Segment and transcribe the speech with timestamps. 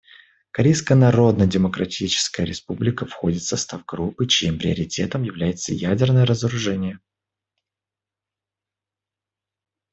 [0.49, 6.99] Корейская Народно-Демократическая Республика входит в состав группы, чьим приоритетом является ядерное разоружение.